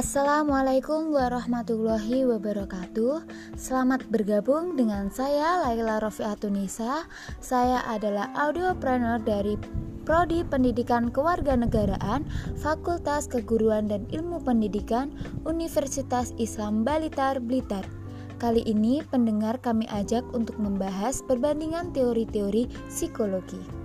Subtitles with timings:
[0.00, 3.20] Assalamualaikum warahmatullahi wabarakatuh.
[3.52, 7.04] Selamat bergabung dengan saya Laila Rofiatunisa
[7.36, 9.60] Saya adalah audiopreneur dari
[10.08, 12.24] Prodi Pendidikan Kewarganegaraan
[12.64, 15.12] Fakultas Keguruan dan Ilmu Pendidikan
[15.44, 17.84] Universitas Islam Balitar Blitar.
[18.40, 23.79] Kali ini pendengar kami ajak untuk membahas perbandingan teori-teori psikologi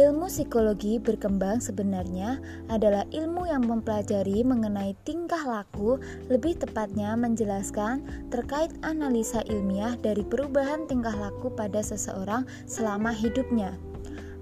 [0.00, 2.40] Ilmu psikologi berkembang sebenarnya
[2.72, 6.00] adalah ilmu yang mempelajari mengenai tingkah laku,
[6.32, 8.00] lebih tepatnya menjelaskan
[8.32, 13.76] terkait analisa ilmiah dari perubahan tingkah laku pada seseorang selama hidupnya.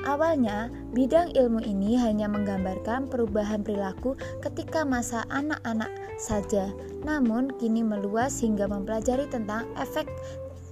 [0.07, 5.91] Awalnya, bidang ilmu ini hanya menggambarkan perubahan perilaku ketika masa anak-anak
[6.23, 6.71] saja,
[7.03, 10.07] namun kini meluas hingga mempelajari tentang efek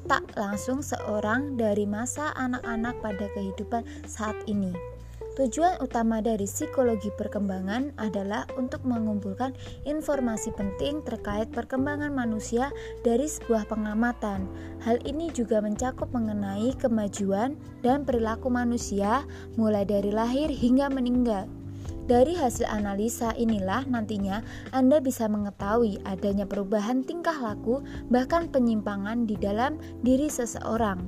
[0.06, 4.74] tak langsung seorang dari masa anak-anak pada kehidupan saat ini.
[5.36, 9.52] Tujuan utama dari psikologi perkembangan adalah untuk mengumpulkan
[9.84, 12.72] informasi penting terkait perkembangan manusia
[13.04, 14.48] dari sebuah pengamatan.
[14.80, 17.52] Hal ini juga mencakup mengenai kemajuan
[17.84, 19.28] dan perilaku manusia
[19.60, 21.44] mulai dari lahir hingga meninggal.
[22.06, 24.38] Dari hasil analisa inilah nantinya
[24.70, 27.82] Anda bisa mengetahui adanya perubahan tingkah laku,
[28.14, 31.02] bahkan penyimpangan di dalam diri seseorang.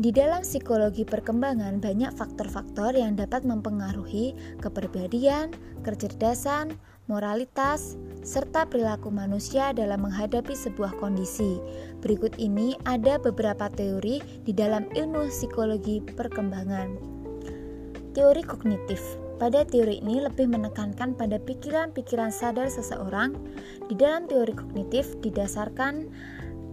[0.00, 5.52] Di dalam psikologi perkembangan, banyak faktor-faktor yang dapat mempengaruhi kepribadian,
[5.84, 6.78] kecerdasan,
[7.10, 11.58] moralitas, serta perilaku manusia dalam menghadapi sebuah kondisi.
[12.00, 17.19] Berikut ini ada beberapa teori di dalam ilmu psikologi perkembangan.
[18.10, 18.98] Teori kognitif
[19.38, 23.38] pada teori ini lebih menekankan pada pikiran-pikiran sadar seseorang.
[23.88, 26.10] Di dalam teori kognitif didasarkan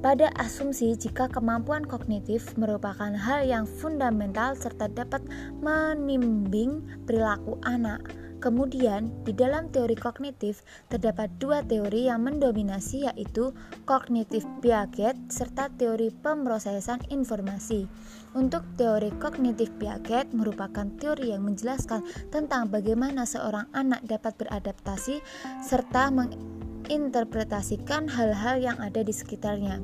[0.01, 5.21] pada asumsi jika kemampuan kognitif merupakan hal yang fundamental serta dapat
[5.61, 8.03] menimbing perilaku anak.
[8.37, 10.61] Kemudian, di dalam teori kognitif
[10.93, 13.49] terdapat dua teori yang mendominasi yaitu
[13.89, 17.89] kognitif Piaget serta teori pemrosesan informasi.
[18.37, 25.17] Untuk teori kognitif Piaget merupakan teori yang menjelaskan tentang bagaimana seorang anak dapat beradaptasi
[25.65, 29.81] serta menginterpretasikan hal-hal yang ada di sekitarnya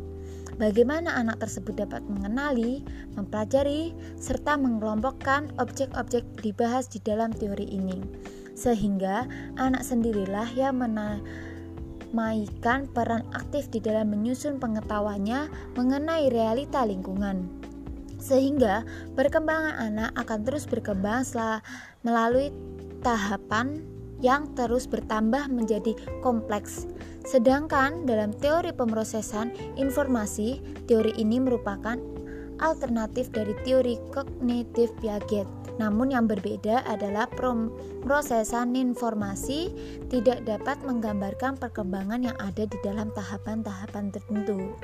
[0.62, 2.86] bagaimana anak tersebut dapat mengenali,
[3.18, 3.90] mempelajari,
[4.22, 7.98] serta mengelompokkan objek-objek dibahas di dalam teori ini
[8.54, 9.26] sehingga
[9.58, 11.26] anak sendirilah yang menamaikan
[12.94, 17.50] peran aktif di dalam menyusun pengetahuannya mengenai realita lingkungan.
[18.22, 18.88] Sehingga
[19.20, 21.60] perkembangan anak akan terus berkembang setelah
[22.08, 22.56] melalui
[23.04, 23.84] tahapan
[24.24, 25.92] yang terus bertambah menjadi
[26.24, 26.88] kompleks.
[27.28, 32.00] Sedangkan dalam teori pemrosesan informasi, teori ini merupakan
[32.64, 35.63] alternatif dari teori kognitif Piaget.
[35.82, 37.26] Namun yang berbeda adalah
[38.06, 39.74] prosesan informasi
[40.14, 44.78] tidak dapat menggambarkan perkembangan yang ada di dalam tahapan-tahapan tertentu.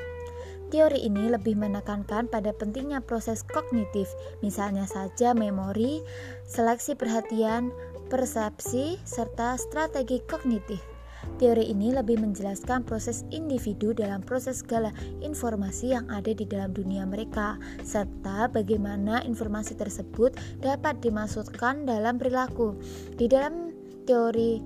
[0.69, 4.05] Teori ini lebih menekankan pada pentingnya proses kognitif,
[4.45, 6.05] misalnya saja memori,
[6.45, 7.73] seleksi perhatian,
[8.13, 10.88] persepsi, serta strategi kognitif.
[11.37, 14.89] Teori ini lebih menjelaskan proses individu dalam proses segala
[15.21, 22.73] informasi yang ada di dalam dunia mereka, serta bagaimana informasi tersebut dapat dimasukkan dalam perilaku.
[23.19, 23.69] Di dalam
[24.09, 24.57] teori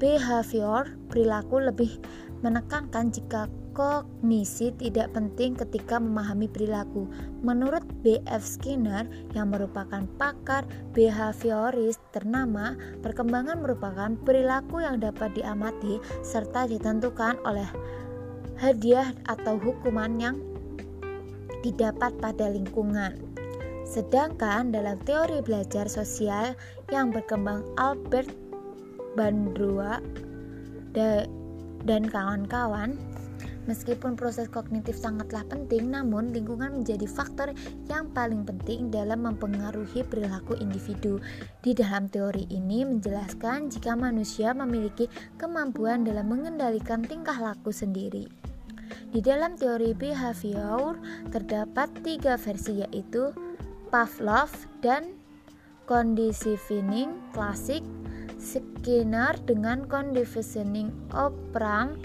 [0.00, 2.00] behavior, perilaku lebih
[2.40, 7.04] menekankan jika kognisi tidak penting ketika memahami perilaku.
[7.44, 8.40] Menurut B.F.
[8.40, 9.04] Skinner
[9.36, 10.64] yang merupakan pakar
[10.96, 12.72] behavioris ternama,
[13.04, 17.68] perkembangan merupakan perilaku yang dapat diamati serta ditentukan oleh
[18.56, 20.40] hadiah atau hukuman yang
[21.60, 23.12] didapat pada lingkungan.
[23.84, 26.56] Sedangkan dalam teori belajar sosial
[26.88, 28.32] yang berkembang Albert
[29.12, 30.00] Bandrua
[31.84, 32.96] dan kawan-kawan
[33.66, 37.50] Meskipun proses kognitif sangatlah penting, namun lingkungan menjadi faktor
[37.90, 41.18] yang paling penting dalam mempengaruhi perilaku individu.
[41.60, 48.30] Di dalam teori ini menjelaskan jika manusia memiliki kemampuan dalam mengendalikan tingkah laku sendiri.
[49.10, 50.94] Di dalam teori behavior
[51.34, 53.34] terdapat tiga versi yaitu
[53.90, 54.50] Pavlov
[54.82, 55.18] dan
[55.90, 57.82] conditioning klasik,
[58.36, 61.98] Skinner dengan conditioning operant,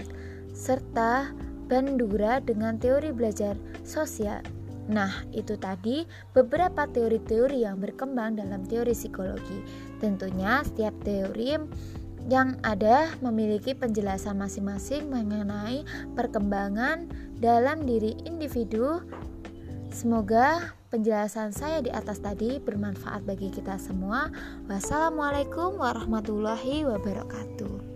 [0.56, 1.30] serta
[1.66, 3.54] Bandura dengan teori belajar
[3.86, 4.42] sosial.
[4.90, 6.02] Nah, itu tadi
[6.34, 9.62] beberapa teori-teori yang berkembang dalam teori psikologi.
[10.02, 11.54] Tentunya setiap teori
[12.30, 19.02] yang ada memiliki penjelasan masing-masing mengenai perkembangan dalam diri individu
[19.92, 24.32] Semoga penjelasan saya di atas tadi bermanfaat bagi kita semua.
[24.64, 27.91] Wassalamualaikum warahmatullahi wabarakatuh.